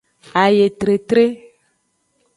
[0.41, 1.25] Ayetretre.